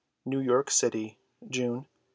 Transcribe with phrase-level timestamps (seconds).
[0.25, 1.89] New York City, June, 1898.